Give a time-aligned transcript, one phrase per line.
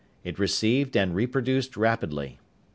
[0.23, 2.39] It received and reproduced rapidly.